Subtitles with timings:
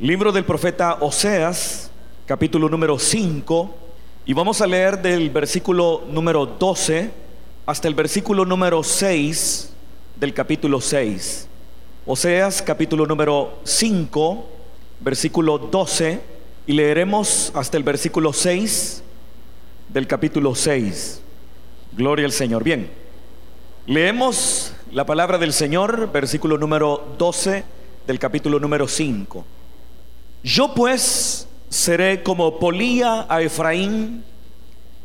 [0.00, 1.90] Libro del profeta Oseas,
[2.24, 3.74] capítulo número 5,
[4.26, 7.10] y vamos a leer del versículo número 12
[7.66, 9.72] hasta el versículo número 6
[10.14, 11.48] del capítulo 6.
[12.06, 14.48] Oseas, capítulo número 5,
[15.00, 16.20] versículo 12,
[16.68, 19.02] y leeremos hasta el versículo 6
[19.88, 21.22] del capítulo 6.
[21.96, 22.62] Gloria al Señor.
[22.62, 22.88] Bien,
[23.84, 27.64] leemos la palabra del Señor, versículo número 12
[28.06, 29.57] del capítulo número 5.
[30.42, 34.24] Yo pues seré como polía a Efraín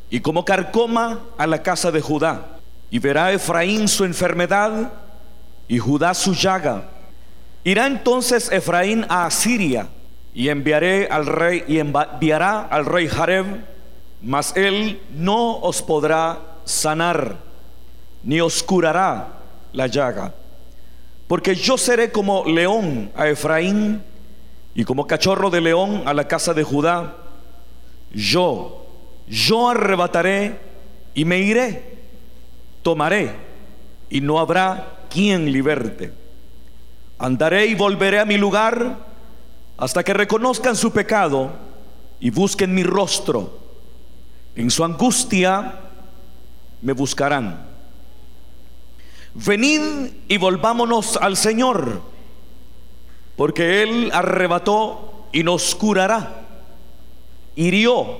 [0.10, 2.60] y como carcoma a la casa de Judá.
[2.92, 4.94] Y verá Efraín su enfermedad
[5.68, 6.90] y Judá su llaga.
[7.64, 9.88] Irá entonces Efraín a Asiria
[10.34, 13.46] y enviaré al rey y enviará al rey Jareb,
[14.22, 17.38] mas él no os podrá sanar
[18.24, 19.40] ni os curará
[19.72, 20.34] la llaga.
[21.28, 24.04] Porque yo seré como león a Efraín
[24.76, 27.16] y como cachorro de león a la casa de Judá,
[28.12, 28.86] yo,
[29.28, 30.60] yo arrebataré
[31.14, 31.98] y me iré,
[32.82, 33.36] tomaré
[34.10, 36.14] y no habrá quien liberte.
[37.20, 38.98] Andaré y volveré a mi lugar
[39.78, 41.52] hasta que reconozcan su pecado
[42.20, 43.60] y busquen mi rostro.
[44.56, 45.80] En su angustia
[46.82, 47.68] me buscarán.
[49.36, 49.82] Venid
[50.28, 52.13] y volvámonos al Señor
[53.36, 56.46] porque Él arrebató y nos curará,
[57.56, 58.20] hirió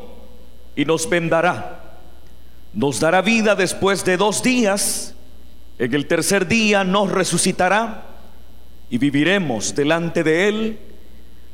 [0.76, 2.00] y nos vendará,
[2.74, 5.16] nos dará vida después de dos días,
[5.78, 8.06] en el tercer día nos resucitará
[8.90, 10.80] y viviremos delante de Él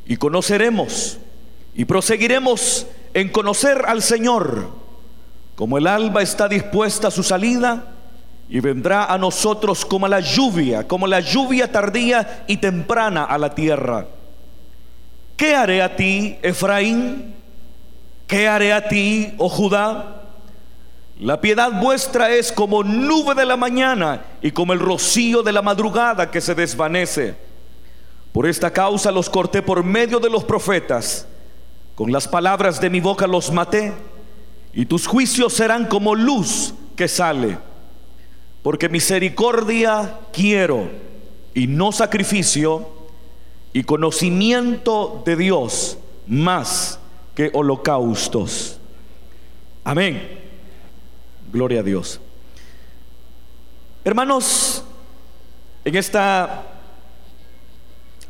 [0.05, 1.19] y conoceremos
[1.75, 4.69] y proseguiremos en conocer al Señor,
[5.55, 7.95] como el alba está dispuesta a su salida,
[8.49, 13.53] y vendrá a nosotros como la lluvia, como la lluvia tardía y temprana a la
[13.53, 14.07] tierra.
[15.37, 17.35] ¿Qué haré a ti, Efraín?
[18.25, 20.23] ¿Qué haré a ti, oh Judá?
[21.19, 25.61] La piedad vuestra es como nube de la mañana y como el rocío de la
[25.61, 27.35] madrugada que se desvanece.
[28.31, 31.27] Por esta causa los corté por medio de los profetas.
[31.93, 33.93] Con las palabras de mi boca los maté.
[34.73, 37.68] Y tus juicios serán como luz que sale
[38.69, 40.91] porque misericordia quiero
[41.55, 42.87] y no sacrificio
[43.73, 45.97] y conocimiento de Dios
[46.27, 46.99] más
[47.33, 48.77] que holocaustos.
[49.83, 50.39] Amén.
[51.51, 52.21] Gloria a Dios.
[54.03, 54.83] Hermanos,
[55.83, 56.67] en esta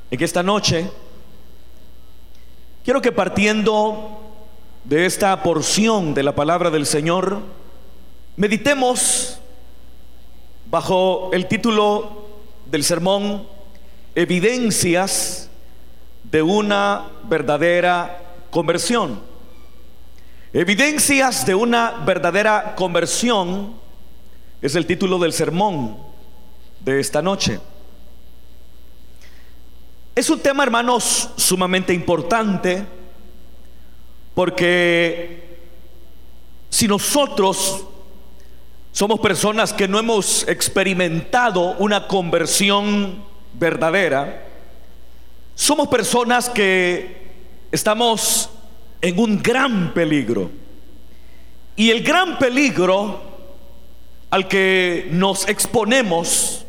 [0.09, 0.89] en esta noche
[2.85, 4.21] quiero que partiendo
[4.85, 7.41] de esta porción de la palabra del Señor
[8.37, 9.38] meditemos
[10.69, 12.27] bajo el título
[12.65, 13.47] del sermón
[14.13, 15.49] Evidencias
[16.23, 19.21] de una verdadera conversión.
[20.53, 23.75] Evidencias de una verdadera conversión
[24.61, 25.97] es el título del sermón
[26.81, 27.59] de esta noche.
[30.15, 32.85] Es un tema, hermanos, sumamente importante
[34.35, 35.59] porque
[36.69, 37.85] si nosotros
[38.91, 43.23] somos personas que no hemos experimentado una conversión
[43.53, 44.45] verdadera.
[45.55, 47.29] Somos personas que
[47.71, 48.49] estamos
[49.01, 50.49] en un gran peligro.
[51.75, 53.21] Y el gran peligro
[54.31, 56.65] al que nos exponemos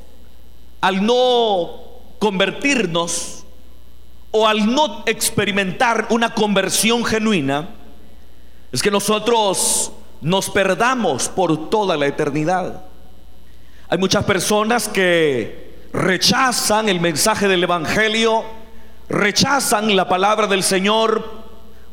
[0.81, 1.70] al no
[2.19, 3.44] convertirnos
[4.31, 7.70] o al no experimentar una conversión genuina
[8.72, 12.84] es que nosotros nos perdamos por toda la eternidad.
[13.88, 18.44] Hay muchas personas que rechazan el mensaje del Evangelio,
[19.08, 21.41] rechazan la palabra del Señor,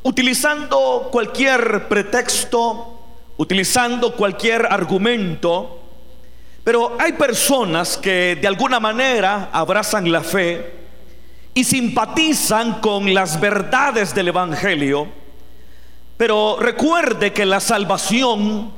[0.04, 3.00] utilizando cualquier pretexto,
[3.38, 5.82] utilizando cualquier argumento.
[6.64, 10.74] Pero hay personas que de alguna manera abrazan la fe
[11.54, 15.08] y simpatizan con las verdades del Evangelio
[16.18, 18.72] pero recuerde que la salvación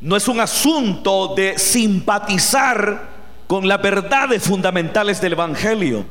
[0.00, 3.08] no es un asunto de simpatizar
[3.46, 6.04] con las verdades fundamentales del Evangelio.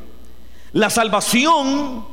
[0.72, 2.06] La salvación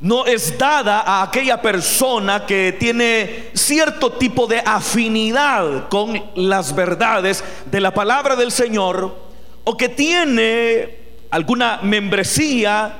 [0.00, 7.44] no es dada a aquella persona que tiene cierto tipo de afinidad con las verdades
[7.66, 9.16] de la palabra del Señor
[9.64, 10.96] o que tiene
[11.30, 12.96] alguna membresía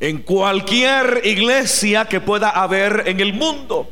[0.00, 3.88] en cualquier iglesia que pueda haber en el mundo.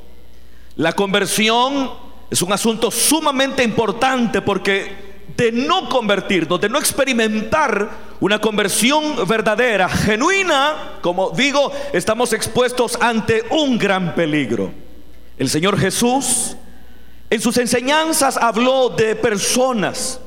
[0.77, 1.91] La conversión
[2.31, 7.91] es un asunto sumamente importante porque de no convertirnos, de no experimentar
[8.21, 14.73] una conversión verdadera, genuina, como digo, estamos expuestos ante un gran peligro.
[15.39, 16.57] El Señor Jesús
[17.31, 20.21] en sus enseñanzas habló de personas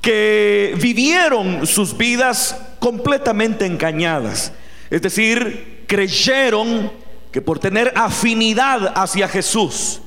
[0.00, 4.52] que vivieron sus vidas completamente engañadas.
[4.88, 6.92] Es decir, creyeron
[7.30, 10.00] que por tener afinidad hacia Jesús,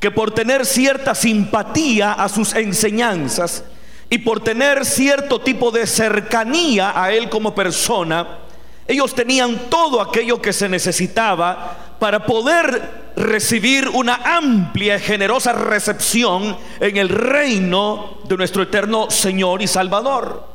[0.00, 3.64] que por tener cierta simpatía a sus enseñanzas
[4.10, 8.38] y por tener cierto tipo de cercanía a Él como persona,
[8.86, 16.56] ellos tenían todo aquello que se necesitaba para poder recibir una amplia y generosa recepción
[16.78, 20.46] en el reino de nuestro eterno Señor y Salvador.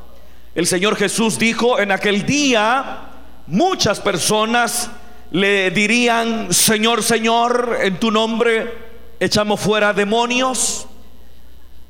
[0.54, 3.00] El Señor Jesús dijo en aquel día,
[3.48, 4.92] muchas personas
[5.32, 10.88] le dirían, Señor, Señor, en tu nombre echamos fuera demonios,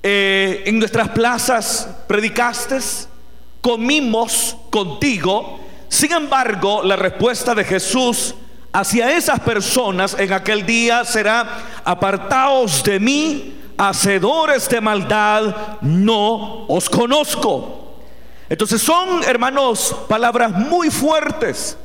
[0.03, 2.77] eh, en nuestras plazas predicaste,
[3.61, 5.59] comimos contigo.
[5.89, 8.35] Sin embargo, la respuesta de Jesús
[8.73, 16.89] hacia esas personas en aquel día será, apartaos de mí, hacedores de maldad, no os
[16.89, 17.95] conozco.
[18.49, 21.77] Entonces son, hermanos, palabras muy fuertes,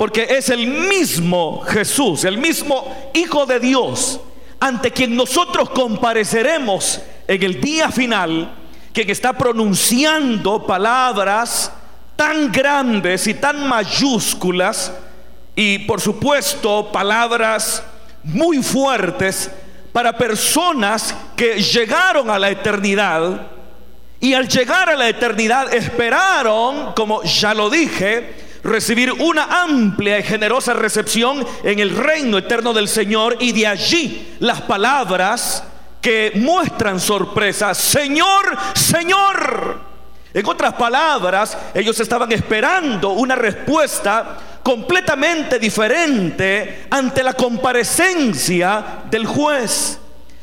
[0.00, 4.18] porque es el mismo Jesús, el mismo Hijo de Dios,
[4.58, 8.50] ante quien nosotros compareceremos en el día final,
[8.94, 11.70] quien está pronunciando palabras
[12.16, 14.90] tan grandes y tan mayúsculas,
[15.54, 17.82] y por supuesto palabras
[18.24, 19.50] muy fuertes
[19.92, 23.48] para personas que llegaron a la eternidad
[24.18, 30.22] y al llegar a la eternidad esperaron, como ya lo dije, recibir una amplia y
[30.22, 35.64] generosa recepción en el reino eterno del Señor y de allí las palabras
[36.00, 39.90] que muestran sorpresa, Señor, Señor.
[40.32, 49.98] En otras palabras, ellos estaban esperando una respuesta completamente diferente ante la comparecencia del juez.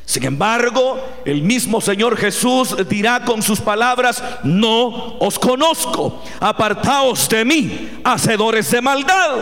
[0.08, 7.44] Sin embargo, el mismo Señor Jesús dirá con sus palabras, no os conozco, apartaos de
[7.44, 9.40] mí, hacedores de maldad.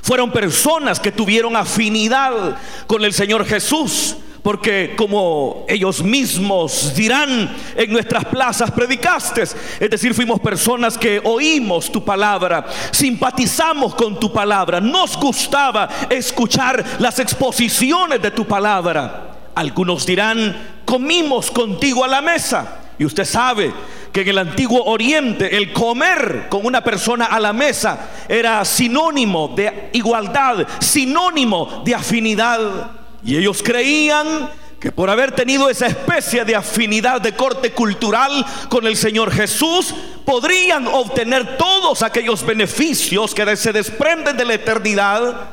[0.00, 7.92] Fueron personas que tuvieron afinidad con el Señor Jesús porque como ellos mismos dirán en
[7.92, 14.80] nuestras plazas predicaste, es decir, fuimos personas que oímos tu palabra, simpatizamos con tu palabra,
[14.80, 19.29] nos gustaba escuchar las exposiciones de tu palabra.
[19.54, 22.78] Algunos dirán, comimos contigo a la mesa.
[22.98, 23.72] Y usted sabe
[24.12, 29.48] que en el antiguo oriente el comer con una persona a la mesa era sinónimo
[29.56, 32.90] de igualdad, sinónimo de afinidad.
[33.24, 38.86] Y ellos creían que por haber tenido esa especie de afinidad de corte cultural con
[38.86, 39.94] el Señor Jesús,
[40.24, 45.50] podrían obtener todos aquellos beneficios que se desprenden de la eternidad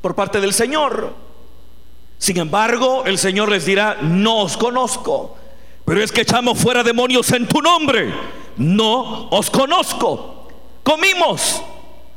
[0.00, 1.29] por parte del Señor.
[2.20, 5.38] Sin embargo, el Señor les dirá, no os conozco,
[5.86, 8.12] pero es que echamos fuera demonios en tu nombre.
[8.58, 10.46] No os conozco.
[10.82, 11.62] Comimos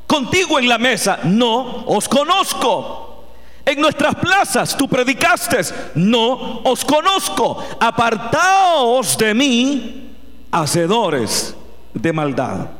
[0.06, 1.20] contigo en la mesa.
[1.24, 3.24] No os conozco.
[3.66, 5.62] En nuestras plazas tú predicaste,
[5.96, 10.18] no os conozco, apartaos de mí,
[10.52, 11.56] hacedores
[11.94, 12.72] de maldad.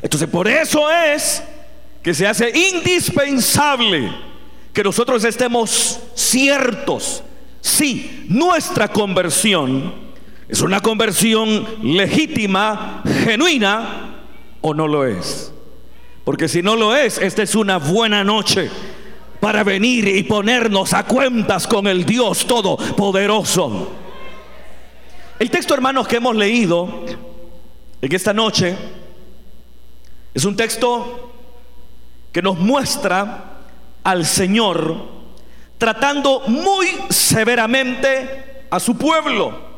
[0.00, 1.42] Entonces por eso es
[2.02, 4.33] que se hace indispensable
[4.74, 7.22] que nosotros estemos ciertos
[7.60, 9.94] si nuestra conversión
[10.46, 14.16] es una conversión legítima, genuina
[14.60, 15.50] o no lo es.
[16.24, 18.68] Porque si no lo es, esta es una buena noche
[19.40, 23.92] para venir y ponernos a cuentas con el Dios Todopoderoso.
[25.38, 27.04] El texto, hermanos, que hemos leído
[28.02, 28.76] en esta noche
[30.34, 31.32] es un texto
[32.32, 33.53] que nos muestra
[34.04, 35.14] al Señor
[35.78, 39.74] tratando muy severamente a su pueblo.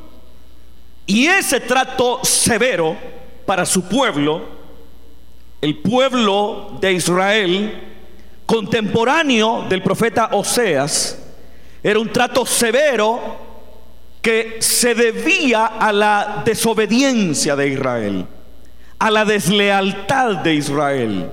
[1.06, 2.96] Y ese trato severo
[3.44, 4.42] para su pueblo,
[5.60, 7.82] el pueblo de Israel,
[8.44, 11.18] contemporáneo del profeta Oseas,
[11.82, 13.20] era un trato severo
[14.20, 18.26] que se debía a la desobediencia de Israel,
[18.98, 21.30] a la deslealtad de Israel.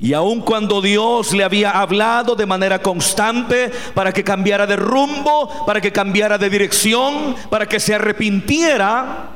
[0.00, 5.66] Y aun cuando Dios le había hablado de manera constante para que cambiara de rumbo,
[5.66, 9.28] para que cambiara de dirección, para que se arrepintiera,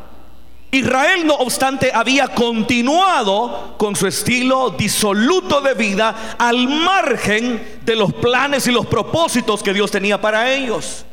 [0.71, 8.13] Israel, no obstante, había continuado con su estilo disoluto de vida al margen de los
[8.15, 11.05] planes y los propósitos que Dios tenía para ellos.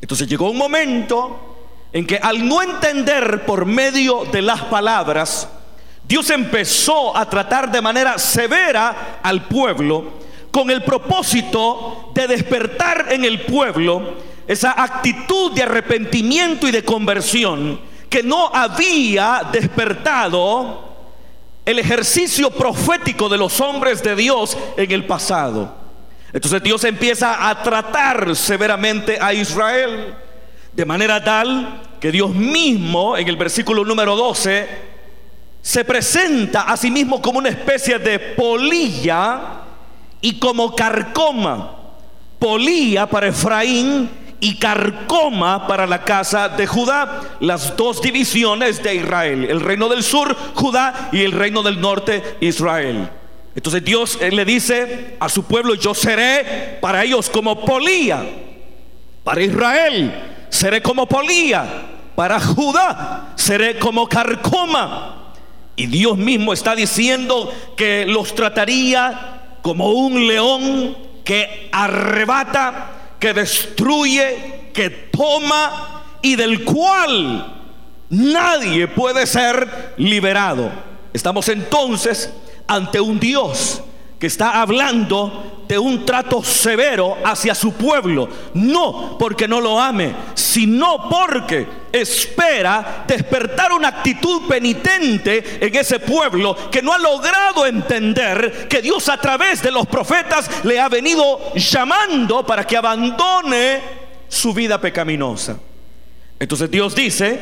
[0.00, 1.56] Entonces llegó un momento
[1.92, 5.48] en que al no entender por medio de las palabras
[6.06, 10.12] Dios empezó a tratar de manera severa al pueblo
[10.50, 14.14] con el propósito de despertar en el pueblo
[14.46, 17.80] esa actitud de arrepentimiento y de conversión
[18.10, 20.94] que no había despertado
[21.64, 25.74] el ejercicio profético de los hombres de Dios en el pasado.
[26.32, 30.14] Entonces Dios empieza a tratar severamente a Israel
[30.72, 34.93] de manera tal que Dios mismo en el versículo número 12
[35.64, 39.40] se presenta a sí mismo como una especie de polilla
[40.20, 41.76] y como carcoma.
[42.38, 49.46] Polilla para Efraín y carcoma para la casa de Judá, las dos divisiones de Israel,
[49.48, 53.08] el reino del sur, Judá, y el reino del norte, Israel.
[53.56, 58.22] Entonces Dios le dice a su pueblo, yo seré para ellos como polía,
[59.24, 61.64] para Israel seré como polía,
[62.14, 65.23] para Judá seré como carcoma.
[65.76, 74.70] Y Dios mismo está diciendo que los trataría como un león que arrebata que destruye,
[74.74, 77.54] que toma y del cual
[78.10, 80.70] nadie puede ser liberado.
[81.12, 82.30] Estamos entonces
[82.66, 83.82] ante un Dios
[84.18, 90.14] que está hablando de un trato severo hacia su pueblo, no porque no lo ame,
[90.34, 98.68] sino porque espera despertar una actitud penitente en ese pueblo que no ha logrado entender
[98.68, 103.80] que Dios a través de los profetas le ha venido llamando para que abandone
[104.28, 105.58] su vida pecaminosa.
[106.38, 107.38] Entonces Dios dice,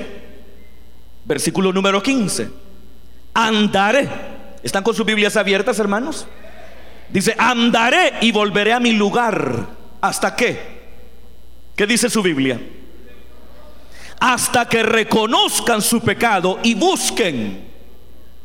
[1.25, 2.50] versículo número 15,
[3.35, 4.09] andaré.
[4.62, 6.26] ¿Están con sus Biblias abiertas, hermanos?
[7.12, 9.66] Dice, andaré y volveré a mi lugar.
[10.00, 10.83] ¿Hasta qué?
[11.76, 12.61] ¿Qué dice su Biblia?
[14.19, 17.71] Hasta que reconozcan su pecado y busquen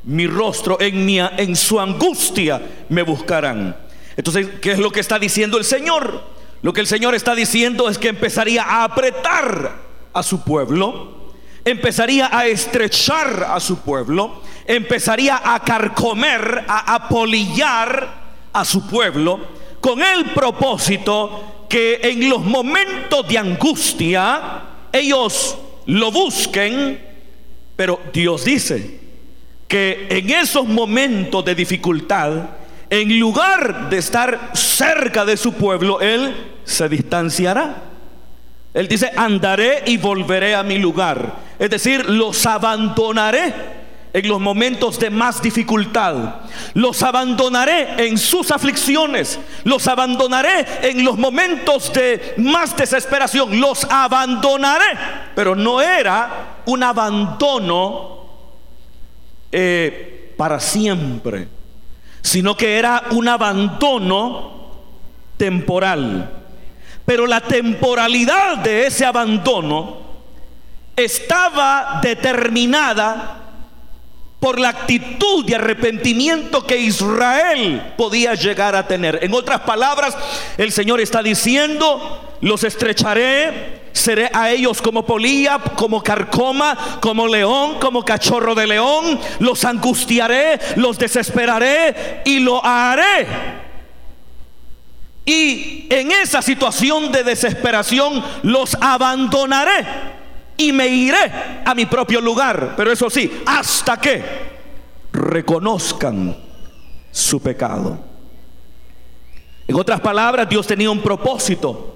[0.03, 3.75] mi rostro en, mi, en su angustia me buscarán.
[4.15, 6.23] Entonces, ¿qué es lo que está diciendo el Señor?
[6.61, 9.75] Lo que el Señor está diciendo es que empezaría a apretar
[10.13, 11.33] a su pueblo,
[11.63, 18.26] empezaría a estrechar a su pueblo, empezaría a carcomer, a apolillar
[18.57, 19.39] a su pueblo
[19.79, 24.61] con el propósito que en los momentos de angustia
[24.91, 26.99] ellos lo busquen,
[27.75, 28.99] pero Dios dice
[29.67, 32.31] que en esos momentos de dificultad,
[32.89, 36.33] en lugar de estar cerca de su pueblo, Él
[36.63, 37.83] se distanciará.
[38.73, 41.35] Él dice, andaré y volveré a mi lugar.
[41.59, 43.76] Es decir, los abandonaré
[44.13, 46.41] en los momentos de más dificultad.
[46.73, 49.39] Los abandonaré en sus aflicciones.
[49.63, 53.59] Los abandonaré en los momentos de más desesperación.
[53.59, 54.97] Los abandonaré.
[55.35, 58.17] Pero no era un abandono
[59.51, 61.47] eh, para siempre,
[62.21, 64.71] sino que era un abandono
[65.37, 66.31] temporal.
[67.05, 69.97] Pero la temporalidad de ese abandono
[70.95, 73.46] estaba determinada
[74.47, 79.19] por la actitud de arrepentimiento que Israel podía llegar a tener.
[79.21, 80.17] En otras palabras,
[80.57, 87.75] el Señor está diciendo, los estrecharé, seré a ellos como polía, como carcoma, como león,
[87.81, 93.27] como cachorro de león, los angustiaré, los desesperaré y lo haré.
[95.25, 100.16] Y en esa situación de desesperación los abandonaré
[100.57, 102.73] y me iré a mi propio lugar.
[102.75, 104.23] Pero eso sí, hasta que
[105.13, 106.35] reconozcan
[107.11, 107.99] su pecado.
[109.67, 111.93] En otras palabras, Dios tenía un propósito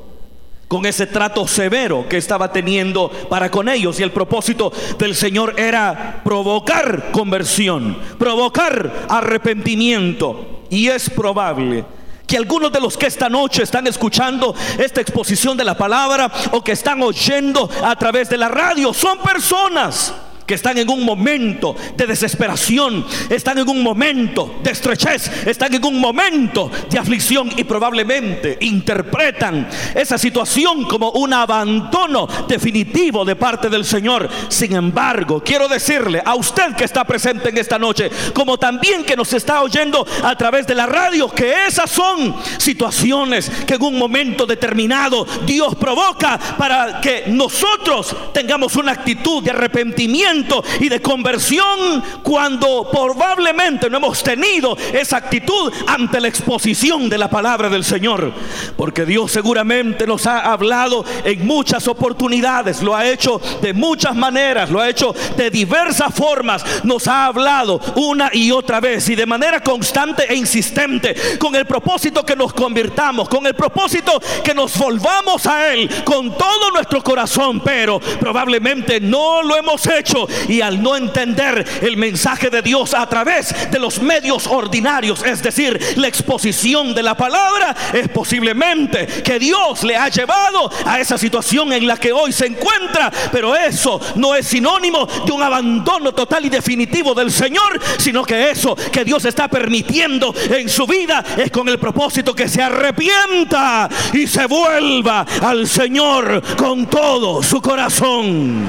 [0.67, 3.99] con ese trato severo que estaba teniendo para con ellos.
[3.99, 10.63] Y el propósito del Señor era provocar conversión, provocar arrepentimiento.
[10.69, 11.83] Y es probable
[12.31, 16.63] que algunos de los que esta noche están escuchando esta exposición de la palabra o
[16.63, 20.13] que están oyendo a través de la radio son personas
[20.51, 25.86] que están en un momento de desesperación, están en un momento de estrechez, están en
[25.86, 33.70] un momento de aflicción y probablemente interpretan esa situación como un abandono definitivo de parte
[33.70, 34.27] del Señor.
[34.50, 39.15] Sin embargo, quiero decirle a usted que está presente en esta noche, como también que
[39.15, 43.98] nos está oyendo a través de la radio, que esas son situaciones que en un
[43.98, 50.40] momento determinado Dios provoca para que nosotros tengamos una actitud de arrepentimiento
[50.79, 57.29] y de conversión cuando probablemente no hemos tenido esa actitud ante la exposición de la
[57.29, 58.33] palabra del Señor.
[58.75, 64.69] Porque Dios seguramente nos ha hablado en muchas oportunidades, lo ha hecho de muchas maneras,
[64.69, 69.25] lo ha hecho de diversas formas, nos ha hablado una y otra vez y de
[69.25, 74.77] manera constante e insistente con el propósito que nos convirtamos, con el propósito que nos
[74.77, 80.81] volvamos a Él con todo nuestro corazón, pero probablemente no lo hemos hecho y al
[80.81, 86.07] no entender el mensaje de Dios a través de los medios ordinarios, es decir, la
[86.07, 91.88] exposición de la palabra, es posiblemente que Dios le ha llevado a esa situación en
[91.88, 96.50] la que hoy se encuentra, pero eso no es sinónimo de un abandono total y
[96.50, 101.67] definitivo del Señor, sino que eso que Dios está permitiendo en su vida es con
[101.69, 108.65] el propósito que se arrepienta y se vuelva al Señor con todo su corazón.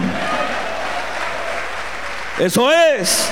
[2.43, 3.29] Eso es.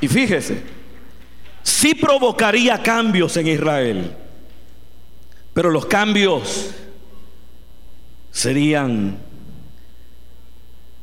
[0.00, 0.62] Y fíjese,
[1.60, 4.16] sí provocaría cambios en Israel,
[5.52, 6.70] pero los cambios
[8.30, 9.18] serían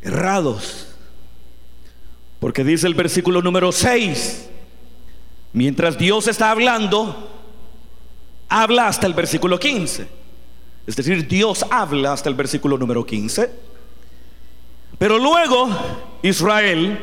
[0.01, 0.95] errados.
[2.39, 4.47] Porque dice el versículo número 6,
[5.51, 7.29] mientras Dios está hablando,
[8.47, 10.07] habla hasta el versículo 15.
[10.87, 13.72] Es decir, Dios habla hasta el versículo número 15.
[15.03, 15.67] Pero luego
[16.21, 16.97] Israel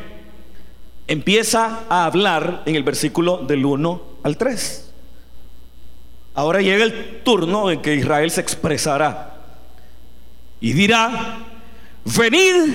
[1.05, 4.91] empieza a hablar en el versículo del 1 al 3.
[6.33, 9.35] Ahora llega el turno en que Israel se expresará
[10.59, 11.45] y dirá,
[12.05, 12.73] venid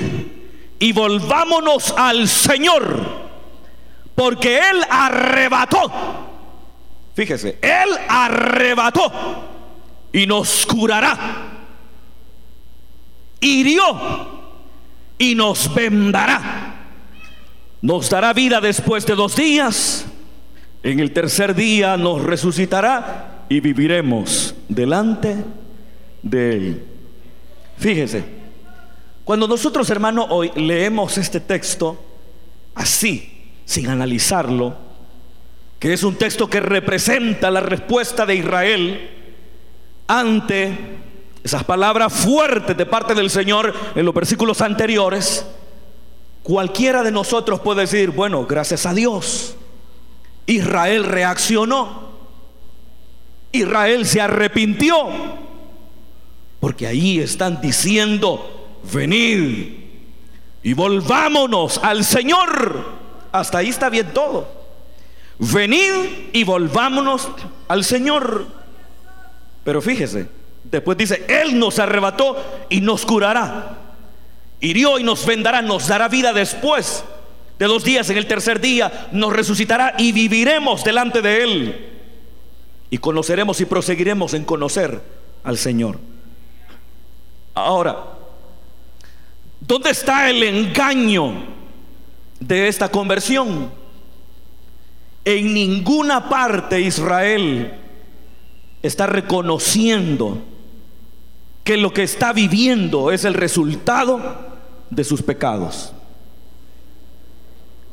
[0.79, 2.97] y volvámonos al Señor,
[4.15, 5.91] porque Él arrebató,
[7.17, 9.11] fíjese, Él arrebató
[10.13, 11.49] y nos curará,
[13.41, 14.36] hirió
[15.19, 16.75] y nos vendará,
[17.81, 20.07] nos dará vida después de dos días,
[20.83, 25.37] en el tercer día nos resucitará y viviremos delante
[26.23, 26.85] de Él.
[27.79, 28.25] Fíjese,
[29.25, 32.01] cuando nosotros, hermano, hoy leemos este texto
[32.75, 34.77] así, sin analizarlo,
[35.79, 39.11] que es un texto que representa la respuesta de Israel
[40.07, 40.79] ante
[41.47, 45.47] esas palabras fuertes de parte del Señor en los versículos anteriores,
[46.43, 49.55] cualquiera de nosotros puede decir, bueno, gracias a Dios,
[50.47, 52.11] Israel reaccionó,
[53.53, 54.97] Israel se arrepintió,
[56.59, 59.85] porque ahí están diciendo, venid
[60.65, 62.97] y volvámonos al Señor.
[63.31, 64.49] Hasta ahí está bien todo.
[65.39, 67.29] Venid y volvámonos
[67.69, 68.47] al Señor.
[69.63, 70.29] Pero fíjese,
[70.71, 73.79] después dice, Él nos arrebató y nos curará.
[74.61, 77.05] Hirió y nos vendará, nos dará vida después
[77.59, 78.09] de dos días.
[78.11, 81.91] En el tercer día nos resucitará y viviremos delante de Él.
[82.91, 85.01] Y conoceremos y proseguiremos en conocer
[85.45, 85.99] al Señor.
[87.55, 88.17] Ahora,
[89.67, 91.45] ¿Dónde está el engaño
[92.39, 93.71] de esta conversión?
[95.25, 97.73] En ninguna parte Israel
[98.81, 100.41] está reconociendo
[101.67, 104.21] que lo que está viviendo es el resultado
[104.89, 105.93] de sus pecados.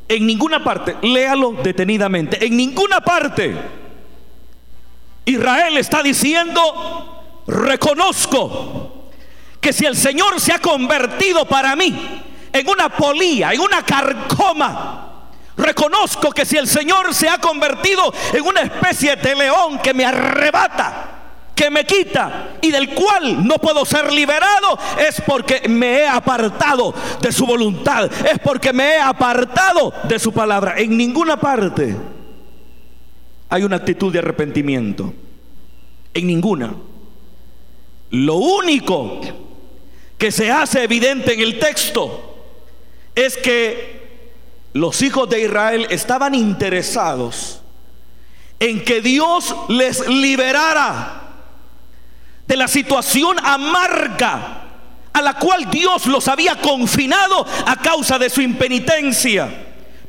[0.08, 3.56] En ninguna parte, léalo detenidamente, en ninguna parte
[5.26, 9.10] Israel está diciendo, reconozco
[9.60, 12.22] que si el Señor se ha convertido para mí
[12.54, 18.46] en una polía, en una carcoma, reconozco que si el Señor se ha convertido en
[18.46, 21.23] una especie de león que me arrebata,
[21.56, 26.94] que me quita y del cual no puedo ser liberado, es porque me he apartado
[27.22, 30.76] de su voluntad, es porque me he apartado de su palabra.
[30.78, 31.96] En ninguna parte
[33.50, 35.14] hay una actitud de arrepentimiento,
[36.14, 36.74] en ninguna.
[38.10, 39.22] Lo único
[40.18, 42.34] que se hace evidente en el texto
[43.16, 44.02] es que
[44.74, 47.62] los hijos de Israel estaban interesados
[48.60, 51.23] en que Dios les liberara
[52.54, 54.62] de la situación amarga
[55.12, 59.50] a la cual Dios los había confinado a causa de su impenitencia,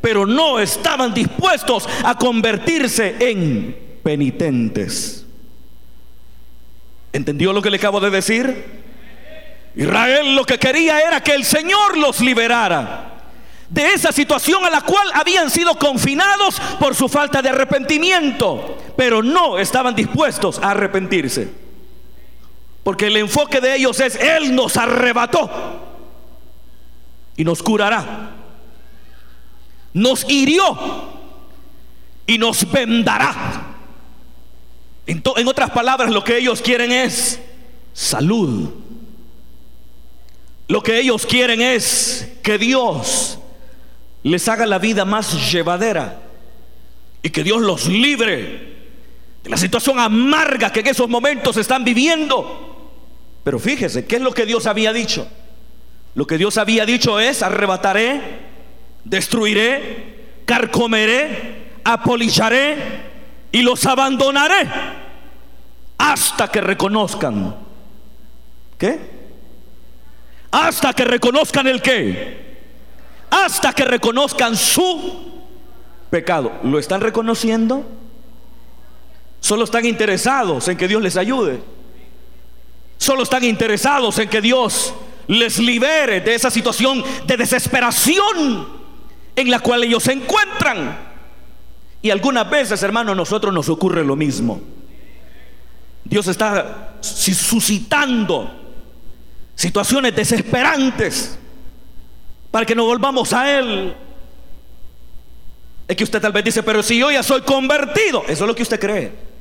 [0.03, 5.25] pero no estaban dispuestos a convertirse en penitentes.
[7.15, 8.83] ¿Entendió lo que le acabo de decir?
[9.75, 13.23] Israel lo que quería era que el Señor los liberara
[13.71, 19.23] de esa situación a la cual habían sido confinados por su falta de arrepentimiento, pero
[19.23, 21.64] no estaban dispuestos a arrepentirse.
[22.85, 25.51] Porque el enfoque de ellos es, Él nos arrebató.
[27.37, 28.31] y nos curará.
[29.95, 30.79] Nos hirió
[32.27, 33.75] y nos vendará.
[35.07, 37.41] En, en, otras palabras, lo que ellos quieren es
[37.93, 38.71] salud.
[40.69, 43.39] Lo que ellos quieren es que Dios
[44.23, 46.23] les haga la vida más llevadera
[47.23, 48.75] y que Dios los libre
[49.45, 52.74] de la situación amarga que en esos momentos están viviendo.
[53.45, 55.29] Pero fíjese, ¿qué es lo que Dios había dicho?
[56.15, 58.21] Lo que Dios había dicho es, arrebataré,
[59.05, 62.77] destruiré, carcomeré, apolillaré
[63.53, 64.69] y los abandonaré
[65.99, 67.57] hasta que reconozcan.
[68.79, 68.99] ¿Qué?
[70.51, 72.45] Hasta que reconozcan el qué.
[73.31, 75.43] Hasta que reconozcan su
[76.11, 76.53] pecado.
[76.63, 77.85] ¿Lo están reconociendo?
[79.41, 81.61] Solo están interesados en que Dios les ayude.
[82.99, 84.95] Solo están interesados en que Dios
[85.27, 88.69] les libere de esa situación de desesperación
[89.37, 91.15] en la cual ellos se encuentran.
[92.03, 94.61] Y algunas veces, hermano, a nosotros nos ocurre lo mismo.
[96.05, 98.51] Dios está suscitando
[99.55, 101.39] situaciones desesperantes
[102.51, 103.97] para que nos volvamos a Él.
[105.89, 108.55] Es que usted tal vez dice, pero si yo ya soy convertido, eso es lo
[108.55, 109.34] que usted cree.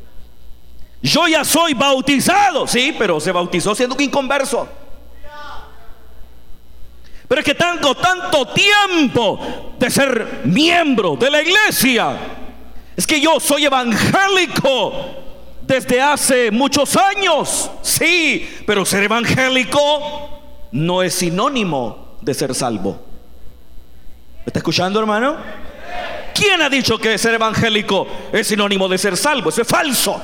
[1.04, 4.70] Yo ya soy bautizado, sí, pero se bautizó siendo un inconverso.
[7.28, 12.16] Pero es que tengo tanto tiempo de ser miembro de la iglesia.
[12.96, 14.94] Es que yo soy evangélico
[15.62, 17.70] desde hace muchos años.
[17.82, 22.92] Sí, pero ser evangélico no es sinónimo de ser salvo.
[24.38, 25.36] ¿Me está escuchando, hermano?
[26.34, 29.50] ¿Quién ha dicho que ser evangélico es sinónimo de ser salvo?
[29.50, 30.22] Eso es falso.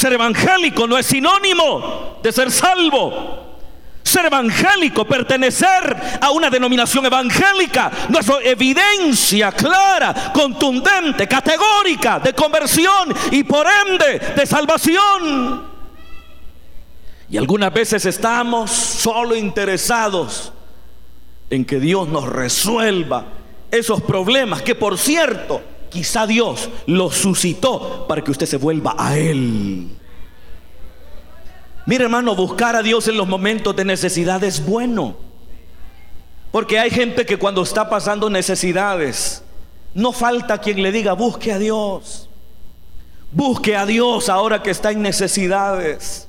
[0.00, 3.58] Ser evangélico no es sinónimo de ser salvo.
[4.02, 13.14] Ser evangélico, pertenecer a una denominación evangélica, no es evidencia clara, contundente, categórica de conversión
[13.30, 15.66] y por ende de salvación.
[17.28, 20.50] Y algunas veces estamos solo interesados
[21.50, 23.26] en que Dios nos resuelva
[23.70, 25.60] esos problemas que por cierto
[25.90, 29.88] Quizá Dios lo suscitó para que usted se vuelva a Él.
[31.86, 35.16] Mire hermano, buscar a Dios en los momentos de necesidad es bueno.
[36.52, 39.42] Porque hay gente que cuando está pasando necesidades,
[39.94, 42.28] no falta quien le diga, busque a Dios.
[43.32, 46.28] Busque a Dios ahora que está en necesidades.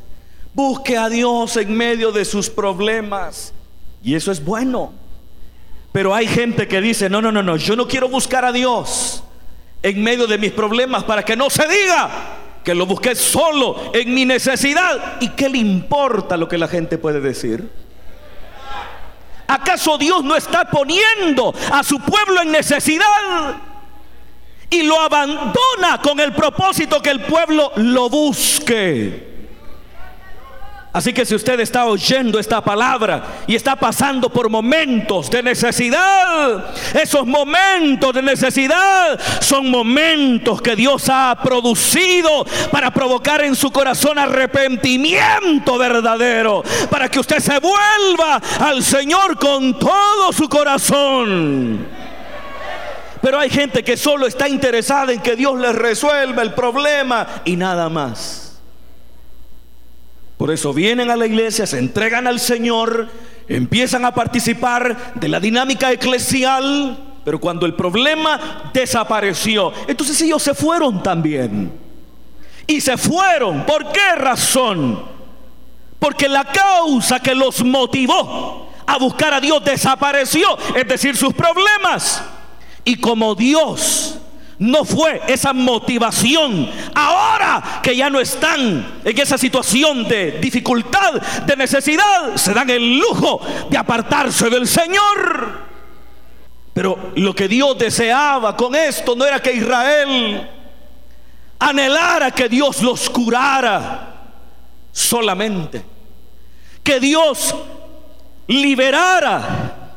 [0.54, 3.54] Busque a Dios en medio de sus problemas.
[4.04, 4.94] Y eso es bueno.
[5.92, 9.21] Pero hay gente que dice, no, no, no, no, yo no quiero buscar a Dios
[9.84, 12.10] en medio de mis problemas para que no se diga
[12.64, 15.18] que lo busqué solo en mi necesidad.
[15.20, 17.70] ¿Y qué le importa lo que la gente puede decir?
[19.48, 23.56] ¿Acaso Dios no está poniendo a su pueblo en necesidad?
[24.70, 29.31] Y lo abandona con el propósito que el pueblo lo busque.
[30.94, 36.66] Así que si usted está oyendo esta palabra y está pasando por momentos de necesidad,
[36.94, 44.20] esos momentos de necesidad son momentos que Dios ha producido para provocar en su corazón
[44.20, 51.88] arrepentimiento verdadero, para que usted se vuelva al Señor con todo su corazón.
[53.22, 57.56] Pero hay gente que solo está interesada en que Dios les resuelva el problema y
[57.56, 58.51] nada más.
[60.42, 63.08] Por eso vienen a la iglesia, se entregan al Señor,
[63.48, 70.56] empiezan a participar de la dinámica eclesial, pero cuando el problema desapareció, entonces ellos se
[70.56, 71.72] fueron también.
[72.66, 73.68] Y se fueron.
[73.68, 75.04] ¿Por qué razón?
[76.00, 82.24] Porque la causa que los motivó a buscar a Dios desapareció, es decir, sus problemas.
[82.84, 84.18] Y como Dios
[84.62, 86.70] no fue esa motivación.
[87.82, 91.14] Que ya no están en esa situación de dificultad,
[91.46, 95.72] de necesidad, se dan el lujo de apartarse del Señor.
[96.74, 100.50] Pero lo que Dios deseaba con esto no era que Israel
[101.60, 104.32] anhelara que Dios los curara
[104.92, 105.84] solamente.
[106.84, 107.54] Que Dios
[108.48, 109.96] liberara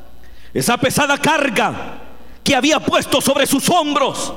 [0.53, 1.73] esa pesada carga
[2.43, 4.35] que había puesto sobre sus hombros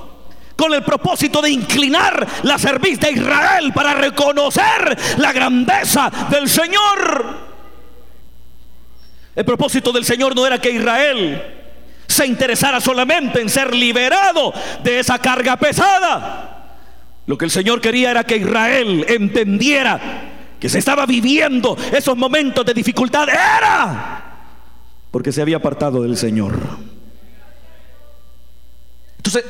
[0.57, 7.47] con el propósito de inclinar la cerviz de Israel para reconocer la grandeza del Señor.
[9.35, 11.53] El propósito del Señor no era que Israel
[12.07, 14.51] se interesara solamente en ser liberado
[14.83, 16.75] de esa carga pesada.
[17.27, 19.99] Lo que el Señor quería era que Israel entendiera
[20.59, 23.29] que se estaba viviendo esos momentos de dificultad.
[23.29, 24.23] Era
[25.11, 26.59] porque se había apartado del Señor.
[29.17, 29.45] Entonces,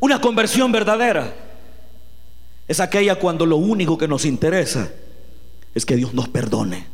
[0.00, 1.32] una conversión verdadera
[2.66, 4.90] es aquella cuando lo único que nos interesa
[5.74, 6.86] es que Dios nos perdone.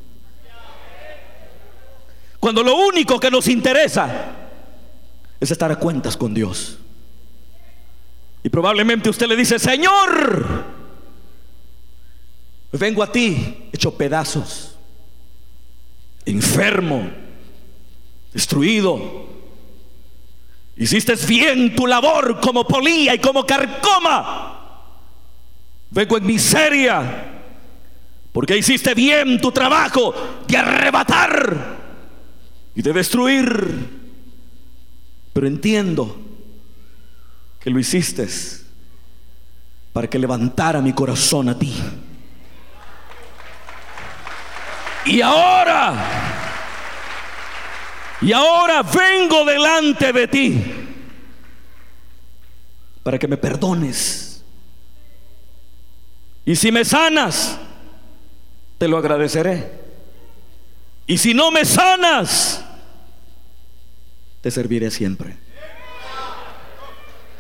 [2.41, 4.37] Cuando lo único que nos interesa
[5.41, 6.79] es estar a cuentas con Dios.
[8.43, 10.65] Y probablemente usted le dice, Señor,
[12.73, 14.77] vengo a ti hecho pedazos,
[16.25, 17.11] enfermo,
[18.33, 19.36] destruido.
[20.77, 24.53] Hiciste bien tu labor como polía y como carcoma.
[25.91, 27.33] Vengo en miseria
[28.33, 30.15] porque hiciste bien tu trabajo
[30.47, 31.77] de arrebatar
[32.75, 33.89] y de destruir.
[35.33, 36.21] Pero entiendo
[37.59, 38.29] que lo hiciste
[39.95, 41.73] para que levantara mi corazón a ti.
[45.07, 46.36] Y ahora,
[48.21, 50.65] y ahora vengo delante de ti
[53.03, 54.43] para que me perdones.
[56.45, 57.59] Y si me sanas,
[58.79, 59.71] te lo agradeceré.
[61.07, 62.65] Y si no me sanas,
[64.41, 65.37] te serviré siempre.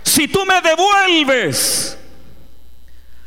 [0.02, 1.98] Si tú me devuelves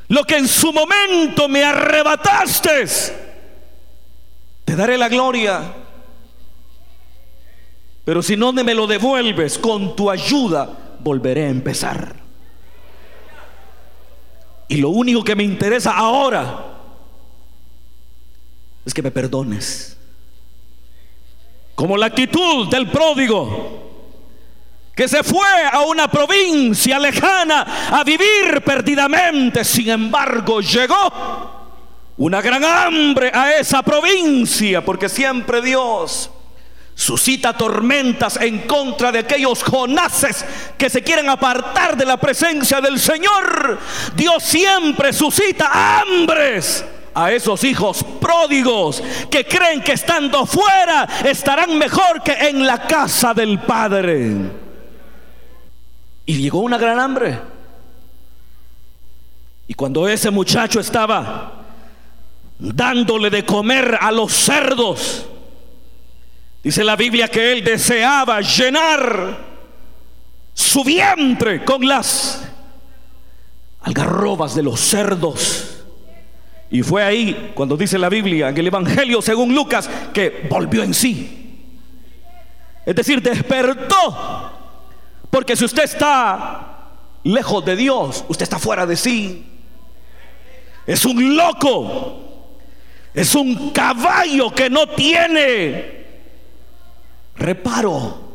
[0.07, 2.85] lo que en su momento me arrebataste,
[4.65, 5.73] te daré la gloria.
[8.05, 12.15] Pero si no me lo devuelves, con tu ayuda volveré a empezar.
[14.67, 16.65] Y lo único que me interesa ahora
[18.85, 19.97] es que me perdones.
[21.75, 23.89] Como la actitud del pródigo
[24.99, 29.63] que se fue a una provincia lejana a vivir perdidamente.
[29.63, 36.29] Sin embargo, llegó una gran hambre a esa provincia, porque siempre Dios
[36.99, 40.43] suscita tormentas en contra de aquellos jonases
[40.77, 43.79] que se quieren apartar de la presencia del Señor.
[44.15, 46.83] Dios siempre suscita hambres
[47.13, 53.33] a esos hijos pródigos que creen que estando fuera estarán mejor que en la casa
[53.33, 54.35] del Padre.
[56.25, 57.39] Y llegó una gran hambre.
[59.67, 61.63] Y cuando ese muchacho estaba
[62.59, 65.27] dándole de comer a los cerdos.
[66.61, 69.37] Dice la Biblia que él deseaba llenar
[70.53, 72.43] su vientre con las
[73.81, 75.83] algarrobas de los cerdos.
[76.69, 80.93] Y fue ahí cuando dice la Biblia en el Evangelio según Lucas que volvió en
[80.93, 81.65] sí.
[82.85, 84.51] Es decir, despertó.
[85.29, 86.89] Porque si usted está
[87.23, 89.45] lejos de Dios, usted está fuera de sí.
[90.85, 92.25] Es un loco.
[93.13, 95.98] Es un caballo que no tiene
[97.39, 98.29] reparo.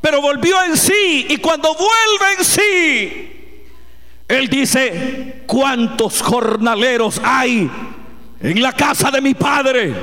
[0.00, 3.64] Pero volvió en sí y cuando vuelve en sí,
[4.28, 7.70] él dice, ¿cuántos jornaleros hay
[8.40, 9.94] en la casa de mi padre?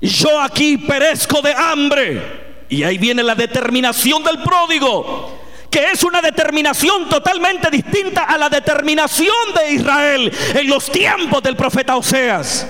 [0.00, 2.40] Yo aquí perezco de hambre.
[2.68, 8.48] Y ahí viene la determinación del pródigo que es una determinación totalmente distinta a la
[8.48, 12.66] determinación de Israel en los tiempos del profeta Oseas.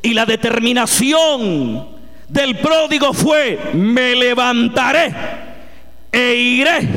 [0.00, 1.99] Y la determinación
[2.30, 5.12] del pródigo fue, me levantaré
[6.12, 6.88] e iré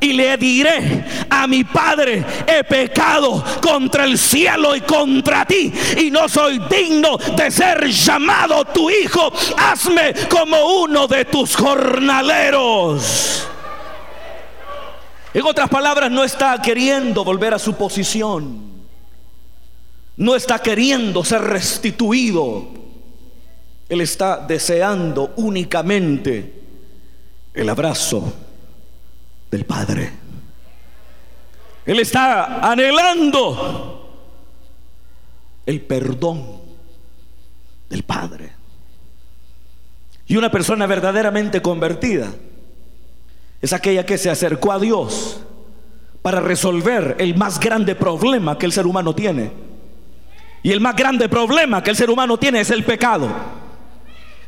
[0.00, 6.10] y le diré a mi padre, he pecado contra el cielo y contra ti y
[6.10, 13.46] no soy digno de ser llamado tu hijo, hazme como uno de tus jornaleros.
[15.34, 18.70] En otras palabras, no está queriendo volver a su posición.
[20.16, 22.79] No está queriendo ser restituido.
[23.90, 26.62] Él está deseando únicamente
[27.52, 28.32] el abrazo
[29.50, 30.12] del Padre.
[31.84, 34.22] Él está anhelando
[35.66, 36.60] el perdón
[37.88, 38.52] del Padre.
[40.28, 42.32] Y una persona verdaderamente convertida
[43.60, 45.40] es aquella que se acercó a Dios
[46.22, 49.50] para resolver el más grande problema que el ser humano tiene.
[50.62, 53.58] Y el más grande problema que el ser humano tiene es el pecado.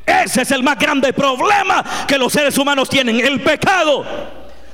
[0.05, 4.05] Ese es el más grande problema que los seres humanos tienen, el pecado.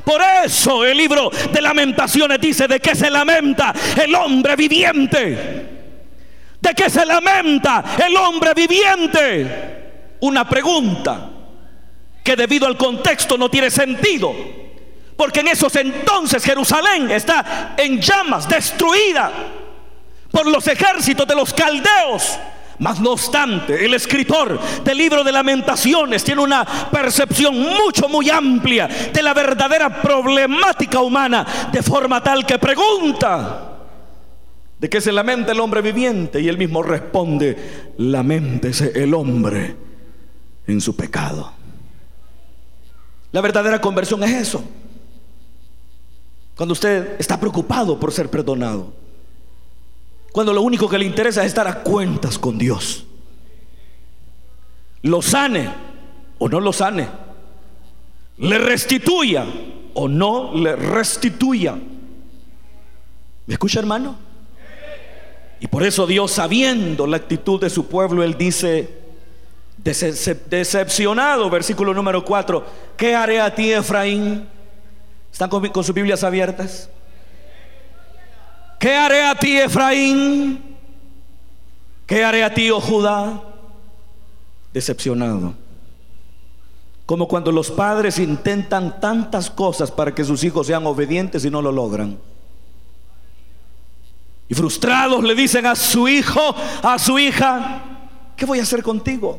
[0.04, 5.68] Por eso el libro de lamentaciones dice de qué se lamenta el hombre viviente.
[6.60, 10.16] ¿De qué se lamenta el hombre viviente?
[10.20, 11.30] Una pregunta
[12.24, 14.34] que debido al contexto no tiene sentido.
[15.16, 19.30] Porque en esos entonces Jerusalén está en llamas, destruida
[20.30, 22.38] por los ejércitos de los caldeos,
[22.78, 28.86] Mas no obstante, el escritor del libro de lamentaciones tiene una percepción mucho, muy amplia
[28.86, 33.78] de la verdadera problemática humana, de forma tal que pregunta,
[34.78, 36.40] ¿de qué se lamenta el hombre viviente?
[36.40, 39.76] Y él mismo responde, lamentese el hombre
[40.66, 41.52] en su pecado.
[43.32, 44.64] La verdadera conversión es eso.
[46.56, 48.92] Cuando usted está preocupado por ser perdonado.
[50.32, 53.06] Cuando lo único que le interesa es estar a cuentas con Dios.
[55.02, 55.68] Lo sane
[56.38, 57.08] o no lo sane.
[58.38, 59.46] Le restituya
[59.94, 61.76] o no le restituya.
[63.46, 64.16] ¿Me escucha hermano?
[65.60, 68.88] Y por eso Dios, sabiendo la actitud de su pueblo, Él dice,
[69.82, 72.64] decepcionado, versículo número 4,
[72.96, 74.46] ¿qué haré a ti, Efraín?
[75.32, 76.90] ¿Están con, con sus Biblias abiertas?
[78.78, 80.76] ¿Qué haré a ti, Efraín?
[82.06, 83.42] ¿Qué haré a ti, oh Judá?
[84.72, 85.54] Decepcionado.
[87.04, 91.60] Como cuando los padres intentan tantas cosas para que sus hijos sean obedientes y no
[91.60, 92.18] lo logran.
[94.48, 97.82] Y frustrados le dicen a su hijo, a su hija,
[98.36, 99.38] ¿qué voy a hacer contigo?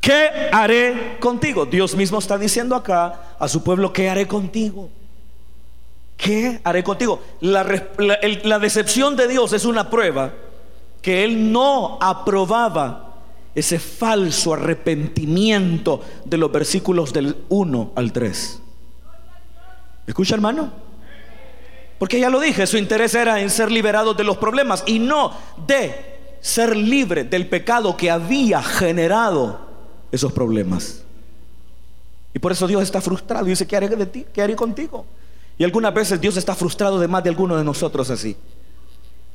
[0.00, 1.66] ¿Qué haré contigo?
[1.66, 4.90] Dios mismo está diciendo acá a su pueblo, ¿qué haré contigo?
[6.20, 7.22] ¿Qué haré contigo?
[7.40, 7.64] La,
[8.58, 10.34] decepción de Dios es una prueba
[11.00, 13.14] que Él no aprobaba
[13.54, 18.62] ese falso arrepentimiento de los versículos del 1 al 3.
[20.06, 20.70] ¿Escucha hermano?
[21.98, 25.32] Porque ya lo dije, su interés era en ser liberados de los problemas y no
[25.66, 29.68] de ser libre del pecado que había generado
[30.12, 31.02] esos problemas.
[32.34, 34.26] Y por eso Dios está frustrado y dice, ¿qué haré de ti?
[34.32, 35.06] ¿Qué haré contigo?
[35.60, 38.34] Y algunas veces Dios está frustrado de más de alguno de nosotros así.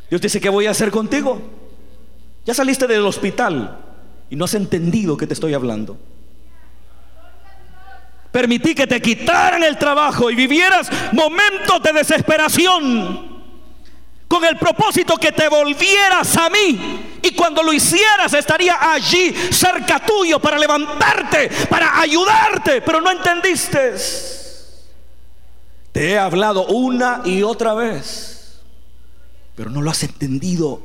[0.10, 1.40] Dios dice, ¿qué voy a hacer contigo?
[2.44, 3.78] Ya saliste del hospital
[4.32, 6.00] y no has entendido que te estoy hablando.
[8.32, 13.44] Permití que te quitaran el trabajo y vivieras momentos de desesperación
[14.28, 17.20] con el propósito que te volvieras a mí.
[17.22, 24.35] Y cuando lo hicieras estaría allí cerca tuyo para levantarte, para ayudarte, pero no entendiste.
[25.96, 28.60] Te he hablado una y otra vez,
[29.56, 30.82] pero no lo has entendido.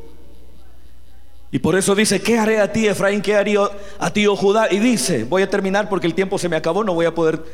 [1.50, 3.20] Y por eso dice, ¿qué haré a ti, Efraín?
[3.20, 3.56] ¿Qué haré
[3.98, 4.68] a ti, oh Judá?
[4.72, 7.44] Y dice, voy a terminar porque el tiempo se me acabó, no voy a poder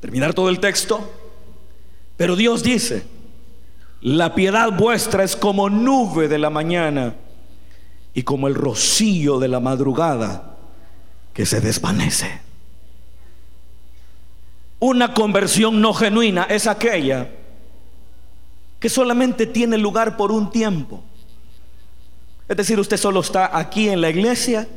[0.00, 1.12] terminar todo el texto.
[2.16, 3.02] Pero Dios dice,
[4.00, 7.16] la piedad vuestra es como nube de la mañana
[8.14, 10.56] y como el rocío de la madrugada
[11.34, 12.43] que se desvanece.
[14.86, 17.30] Una conversión no genuina es aquella
[18.78, 21.02] que solamente tiene lugar por un tiempo.
[22.46, 24.68] Es decir, usted solo está aquí en la iglesia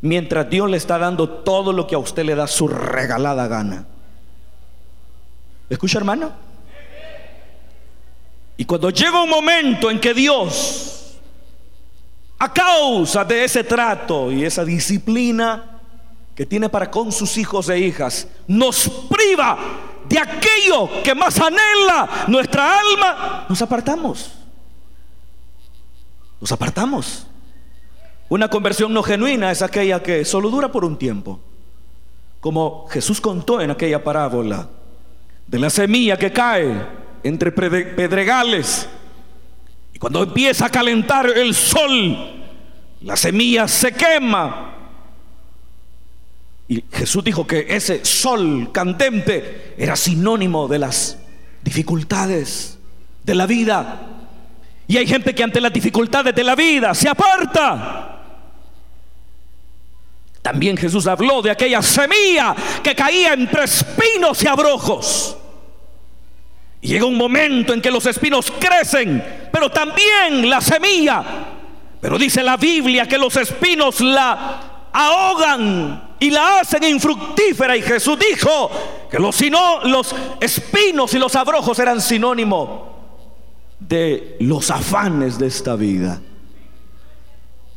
[0.00, 3.86] mientras Dios le está dando todo lo que a usted le da su regalada gana.
[5.68, 6.32] ¿Escucha, hermano?
[8.56, 11.18] Y cuando llega un momento en que Dios,
[12.38, 15.78] a causa de ese trato y esa disciplina,
[16.38, 18.88] que tiene para con sus hijos e hijas, nos
[20.08, 24.32] de aquello que más anhela nuestra alma, nos apartamos.
[26.40, 27.26] Nos apartamos.
[28.28, 31.40] Una conversión no genuina es aquella que solo dura por un tiempo.
[32.40, 34.68] Como Jesús contó en aquella parábola
[35.46, 36.86] de la semilla que cae
[37.22, 38.88] entre pedregales.
[39.92, 42.44] Y cuando empieza a calentar el sol,
[43.00, 44.77] la semilla se quema
[46.68, 51.16] y Jesús dijo que ese sol candente era sinónimo de las
[51.62, 52.78] dificultades
[53.24, 54.02] de la vida.
[54.86, 58.16] Y hay gente que ante las dificultades de la vida se aparta.
[60.42, 65.38] También Jesús habló de aquella semilla que caía entre espinos y abrojos.
[66.82, 71.24] Y llega un momento en que los espinos crecen, pero también la semilla.
[71.98, 77.76] Pero dice la Biblia que los espinos la ahogan y la hacen infructífera.
[77.76, 78.70] Y Jesús dijo
[79.10, 79.40] que los,
[79.84, 82.88] los espinos y los abrojos eran sinónimo
[83.78, 86.20] de los afanes de esta vida.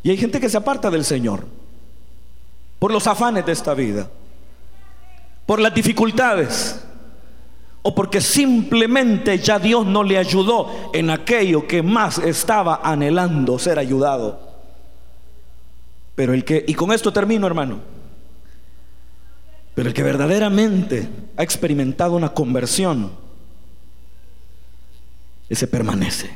[0.03, 1.45] Y hay gente que se aparta del Señor
[2.79, 4.09] por los afanes de esta vida,
[5.45, 6.83] por las dificultades,
[7.83, 13.77] o porque simplemente ya Dios no le ayudó en aquello que más estaba anhelando ser
[13.77, 14.39] ayudado.
[16.15, 17.90] Pero el que, y con esto termino, hermano.
[19.73, 21.07] Pero el que verdaderamente
[21.37, 23.11] ha experimentado una conversión,
[25.49, 26.29] ese permanece.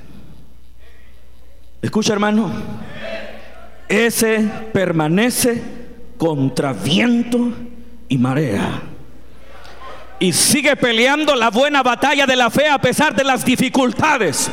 [1.81, 2.51] Escucha, hermano.
[3.88, 5.61] ese permanece
[6.17, 7.53] contra viento
[8.09, 8.94] y marea.
[10.20, 14.49] Y sigue peleando la buena batalla de la fe a pesar de las dificultades.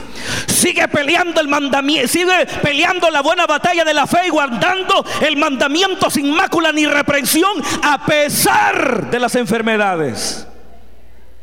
[0.48, 5.36] Sigue peleando el mandamiento, sigue peleando la buena batalla de la fe y guardando el
[5.36, 10.46] mandamiento sin mácula ni reprensión a pesar de las enfermedades.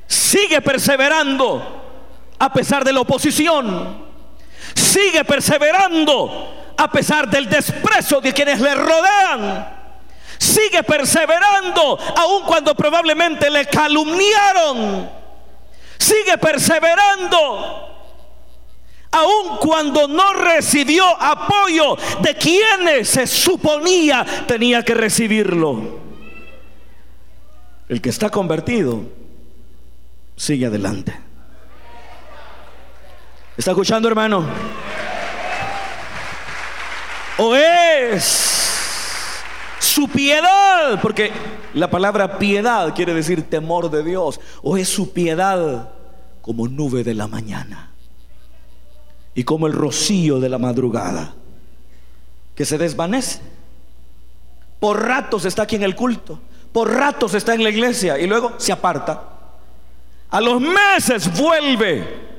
[0.06, 1.80] Sigue perseverando
[2.38, 4.10] a pesar de la oposición.
[4.76, 9.79] Sigue perseverando a pesar del desprecio de quienes le rodean
[10.40, 15.10] sigue perseverando, aun cuando probablemente le calumniaron.
[16.00, 17.86] Sigue perseverando.
[19.12, 26.00] Aun cuando no recibió apoyo de quienes se suponía tenía que recibirlo.
[27.90, 29.02] El que está convertido
[30.36, 31.20] sigue adelante.
[33.58, 34.46] ¿Está escuchando, hermano?
[37.40, 38.59] O es
[39.90, 41.32] su piedad, porque
[41.74, 45.90] la palabra piedad quiere decir temor de Dios, o es su piedad
[46.42, 47.92] como nube de la mañana
[49.34, 51.34] y como el rocío de la madrugada,
[52.56, 53.42] que se desvanece.
[54.80, 56.40] Por ratos está aquí en el culto,
[56.72, 59.24] por ratos está en la iglesia y luego se aparta.
[60.30, 62.30] A los meses vuelve.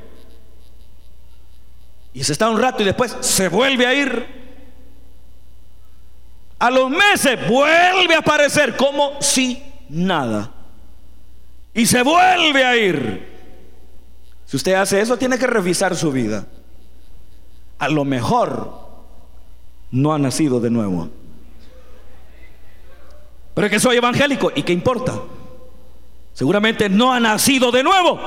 [2.13, 4.40] Y se está un rato y después se vuelve a ir.
[6.61, 10.53] A los meses vuelve a aparecer como si nada.
[11.73, 13.31] Y se vuelve a ir.
[14.45, 16.47] Si usted hace eso, tiene que revisar su vida.
[17.79, 18.79] A lo mejor
[19.91, 21.09] no ha nacido de nuevo.
[23.55, 24.53] Pero es que soy evangélico.
[24.55, 25.15] ¿Y qué importa?
[26.35, 28.19] Seguramente no ha nacido de nuevo.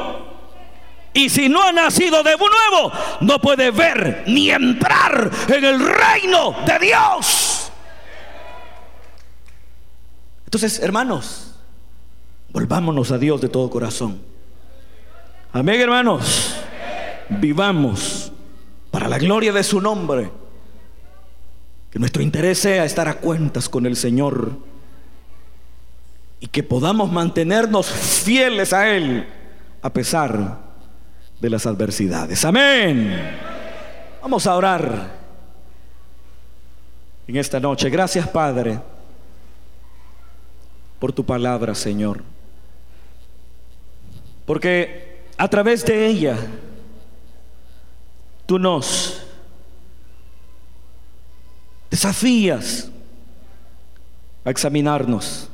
[1.13, 6.55] Y si no ha nacido de nuevo, no puede ver ni entrar en el reino
[6.65, 7.52] de Dios.
[10.53, 11.55] Entonces, hermanos,
[12.51, 14.21] volvámonos a Dios de todo corazón.
[15.51, 16.53] Amén, hermanos.
[17.27, 18.31] Vivamos
[18.91, 20.29] para la gloria de su nombre.
[21.89, 24.51] Que nuestro interés sea estar a cuentas con el Señor
[26.39, 29.25] y que podamos mantenernos fieles a Él
[29.81, 30.59] a pesar
[31.39, 32.45] de las adversidades.
[32.45, 33.39] Amén.
[34.21, 35.17] Vamos a orar
[37.25, 37.89] en esta noche.
[37.89, 38.92] Gracias, Padre
[41.03, 42.23] por tu palabra, Señor.
[44.45, 46.37] Porque a través de ella
[48.45, 49.21] tú nos
[51.91, 52.89] desafías
[54.45, 55.49] a examinarnos.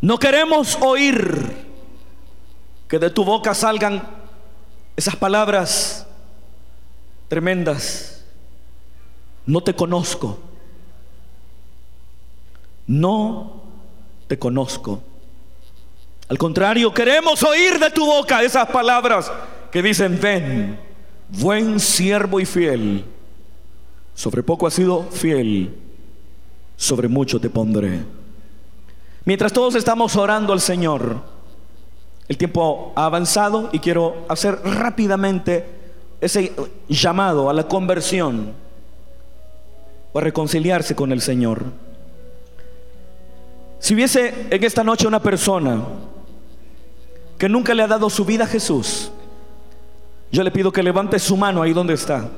[0.00, 1.56] No queremos oír
[2.86, 4.00] que de tu boca salgan
[4.94, 6.06] esas palabras
[7.26, 8.24] tremendas.
[9.44, 10.51] No te conozco
[12.86, 13.62] no
[14.26, 15.02] te conozco.
[16.28, 19.30] Al contrario, queremos oír de tu boca esas palabras
[19.70, 20.78] que dicen, ven,
[21.28, 23.04] buen siervo y fiel.
[24.14, 25.74] Sobre poco has sido fiel,
[26.76, 28.00] sobre mucho te pondré.
[29.24, 31.22] Mientras todos estamos orando al Señor,
[32.28, 35.66] el tiempo ha avanzado y quiero hacer rápidamente
[36.20, 36.52] ese
[36.88, 38.52] llamado a la conversión
[40.12, 41.64] o a reconciliarse con el Señor.
[43.82, 45.82] Si hubiese en esta noche una persona
[47.36, 49.10] que nunca le ha dado su vida a Jesús,
[50.30, 52.30] yo le pido que levante su mano ahí donde está.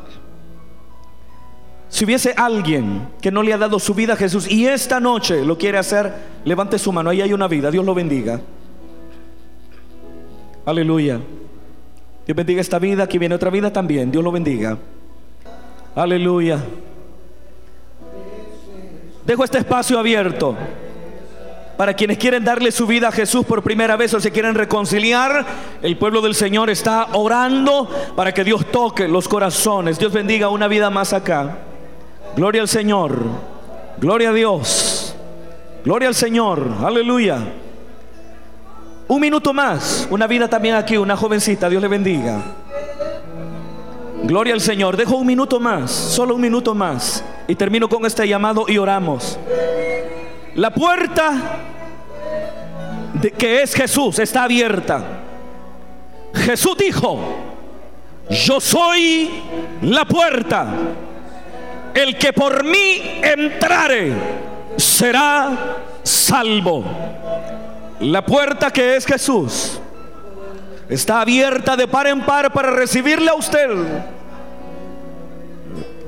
[1.90, 5.44] Si hubiese alguien que no le ha dado su vida a Jesús y esta noche
[5.44, 6.14] lo quiere hacer,
[6.46, 7.10] levante su mano.
[7.10, 7.70] Ahí hay una vida.
[7.70, 8.40] Dios lo bendiga.
[10.64, 11.20] Aleluya.
[12.24, 13.02] Dios bendiga esta vida.
[13.02, 14.10] Aquí viene otra vida también.
[14.10, 14.78] Dios lo bendiga.
[15.94, 16.58] Aleluya.
[19.26, 20.56] Dejo este espacio abierto.
[21.76, 25.44] Para quienes quieren darle su vida a Jesús por primera vez o se quieren reconciliar,
[25.82, 29.98] el pueblo del Señor está orando para que Dios toque los corazones.
[29.98, 31.58] Dios bendiga una vida más acá.
[32.36, 33.18] Gloria al Señor.
[33.98, 35.16] Gloria a Dios.
[35.84, 36.64] Gloria al Señor.
[36.84, 37.38] Aleluya.
[39.08, 40.06] Un minuto más.
[40.10, 41.68] Una vida también aquí, una jovencita.
[41.68, 42.40] Dios le bendiga.
[44.22, 44.96] Gloria al Señor.
[44.96, 45.90] Dejo un minuto más.
[45.90, 47.24] Solo un minuto más.
[47.48, 49.38] Y termino con este llamado y oramos.
[50.54, 51.32] La puerta
[53.14, 55.02] de que es Jesús está abierta.
[56.34, 57.18] Jesús dijo,
[58.30, 59.30] yo soy
[59.82, 60.66] la puerta.
[61.94, 64.12] El que por mí entrare
[64.76, 66.84] será salvo.
[68.00, 69.80] La puerta que es Jesús
[70.88, 73.70] está abierta de par en par para recibirle a usted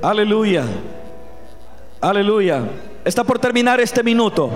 [0.03, 0.65] Aleluya.
[2.01, 2.63] Aleluya.
[3.07, 4.51] Está por terminar este minuto.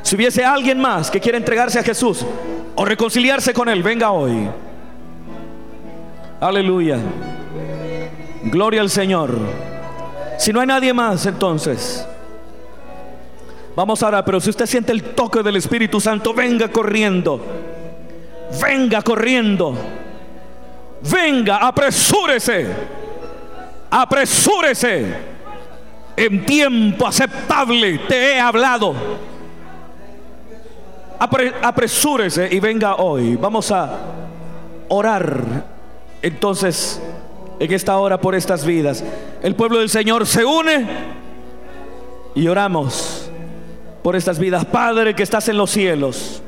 [0.00, 2.24] Si hubiese alguien más que quiera entregarse a Jesús
[2.74, 4.48] o reconciliarse con Él, venga hoy.
[6.40, 6.96] Aleluya.
[8.44, 9.36] Gloria al Señor.
[10.38, 12.08] Si no hay nadie más, entonces.
[13.76, 17.38] Vamos ahora, pero si usted siente el toque del Espíritu Santo, venga corriendo.
[18.62, 19.74] Venga corriendo.
[21.02, 22.66] Venga, apresúrese.
[23.90, 25.37] Apresúrese.
[26.18, 28.92] En tiempo aceptable te he hablado.
[31.62, 33.36] apresúrese y venga hoy.
[33.36, 33.98] Vamos a
[34.88, 35.64] orar.
[36.20, 37.00] Entonces,
[37.60, 39.04] en esta hora por estas vidas,
[39.44, 40.88] el pueblo del Señor se une
[42.34, 43.30] y oramos
[44.02, 44.64] por estas vidas.
[44.64, 46.42] Padre que estás en los cielos.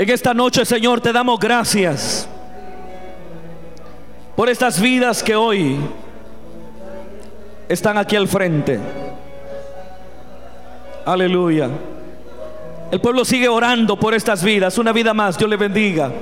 [0.00, 2.28] En esta noche, Señor, te damos gracias
[4.34, 5.78] por estas vidas que hoy
[7.72, 8.78] están aquí al frente.
[11.04, 11.68] Aleluya.
[12.90, 14.76] El pueblo sigue orando por estas vidas.
[14.76, 16.12] Una vida más, Dios le bendiga.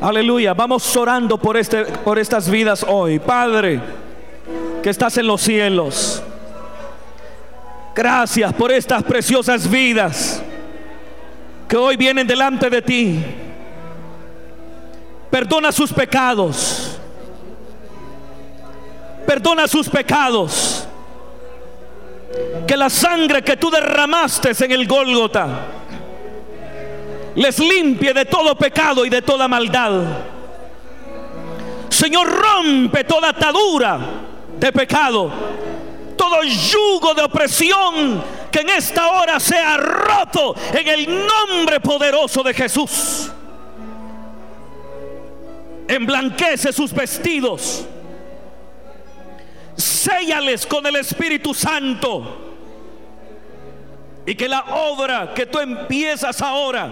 [0.00, 0.54] Aleluya.
[0.54, 3.18] Vamos orando por, este, por estas vidas hoy.
[3.18, 3.80] Padre,
[4.82, 6.22] que estás en los cielos.
[7.94, 10.42] Gracias por estas preciosas vidas
[11.68, 13.22] que hoy vienen delante de ti.
[15.30, 16.98] Perdona sus pecados.
[19.26, 20.69] Perdona sus pecados.
[22.66, 25.48] Que la sangre que tú derramaste en el Gólgota
[27.34, 30.02] les limpie de todo pecado y de toda maldad.
[31.88, 33.98] Señor, rompe toda atadura
[34.58, 35.30] de pecado,
[36.16, 42.54] todo yugo de opresión que en esta hora sea roto en el nombre poderoso de
[42.54, 43.30] Jesús.
[45.88, 47.84] Emblanquece sus vestidos,
[49.80, 52.46] séllales con el Espíritu Santo.
[54.26, 56.90] Y que la obra que tú empiezas ahora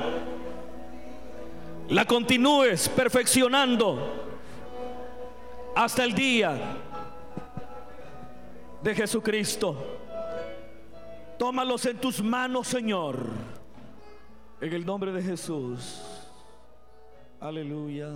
[1.89, 4.25] la continúes perfeccionando
[5.75, 6.59] hasta el día
[8.83, 9.77] de Jesucristo.
[11.39, 13.27] Tómalos en tus manos, Señor.
[14.61, 16.03] En el nombre de Jesús.
[17.41, 18.11] Aleluya.